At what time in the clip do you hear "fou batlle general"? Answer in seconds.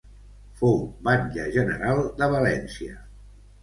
0.61-2.05